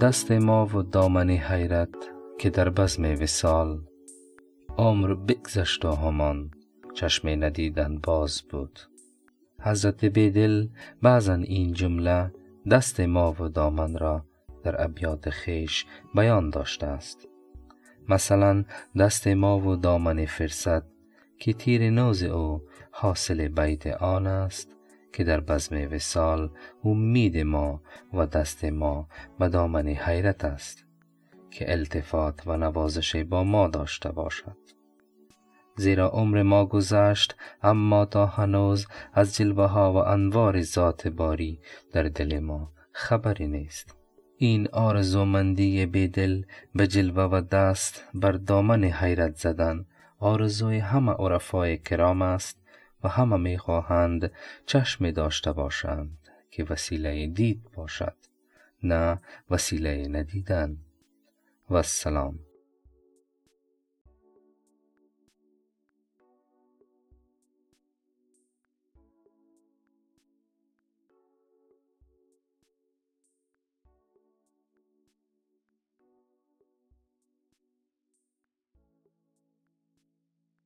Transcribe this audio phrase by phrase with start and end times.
[0.00, 1.88] دست ما و دامن حیرت
[2.38, 3.80] که در بزم وصال
[4.78, 6.50] عمر بگذشت و همان
[6.94, 8.80] چشم ندیدن باز بود.
[9.60, 10.68] حضرت بیدل
[11.02, 12.32] بعضا این جمله
[12.70, 14.24] دست ما و دامن را
[14.62, 17.28] در ابیات خویش بیان داشته است.
[18.08, 18.64] مثلا
[18.98, 20.82] دست ما و دامن فرصت
[21.38, 24.73] که تیر ناز او حاصل بیت آن است.
[25.14, 26.50] که در بزم وصال
[26.84, 27.82] امید ما
[28.14, 30.84] و دست ما به دامن حیرت است
[31.50, 34.56] که التفات و نوازش با ما داشته باشد.
[35.76, 41.60] زیرا عمر ما گذشت اما تا هنوز از جلوه ها و انوار ذات باری
[41.92, 43.96] در دل ما خبری نیست.
[44.36, 46.42] این آرزومندی بیدل
[46.74, 49.86] به جلوه و دست بر دامن حیرت زدن
[50.18, 52.63] آرزوی همه عرفای کرام است.
[53.04, 54.32] و همه می خواهند
[54.66, 56.18] چشم داشته باشند
[56.50, 58.16] که وسیله دید باشد
[58.82, 60.76] نه وسیله ندیدن.
[61.70, 62.38] و السلام